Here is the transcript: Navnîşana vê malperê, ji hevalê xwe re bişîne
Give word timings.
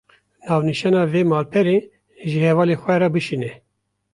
Navnîşana 0.45 1.01
vê 1.11 1.21
malperê, 1.31 1.77
ji 2.29 2.39
hevalê 2.47 2.75
xwe 2.81 2.95
re 3.01 3.09
bişîne 3.13 3.51